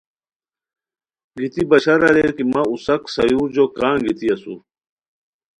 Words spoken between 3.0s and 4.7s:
سایورجو کا انگیتی اسور؟